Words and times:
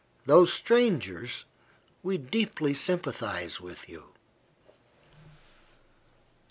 Though 0.25 0.45
strangers, 0.45 1.45
we 2.01 2.17
deeply 2.17 2.73
sympathize 2.73 3.61
with 3.61 3.87
you." 3.87 4.13